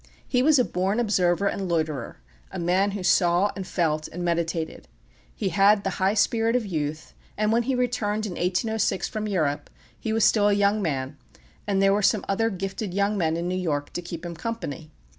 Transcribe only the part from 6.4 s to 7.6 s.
of youth, and